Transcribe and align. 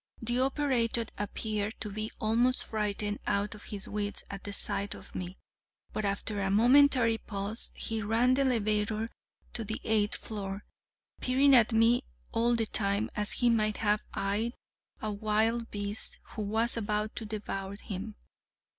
The 0.19 0.39
operator 0.39 1.05
appeared 1.19 1.75
to 1.81 1.91
be 1.91 2.09
almost 2.19 2.65
frightened 2.65 3.19
out 3.27 3.53
of 3.53 3.65
his 3.65 3.87
wits 3.87 4.23
at 4.31 4.43
the 4.45 4.51
sight 4.51 4.95
of 4.95 5.13
me, 5.13 5.37
but 5.93 6.05
after 6.05 6.41
a 6.41 6.49
momentary 6.49 7.19
pause 7.19 7.71
he 7.75 8.01
ran 8.01 8.33
the 8.33 8.41
elevator 8.41 9.11
to 9.53 9.63
the 9.63 9.79
eighth 9.83 10.15
floor, 10.15 10.65
peering 11.19 11.55
at 11.55 11.71
me 11.71 12.01
all 12.31 12.55
the 12.55 12.65
time 12.65 13.11
as 13.15 13.33
he 13.33 13.51
might 13.51 13.77
have 13.77 14.01
eyed 14.15 14.53
a 15.03 15.11
wild 15.11 15.69
beast 15.69 16.17
who 16.33 16.41
was 16.41 16.75
about 16.75 17.15
to 17.17 17.23
devour 17.27 17.75
him. 17.75 18.15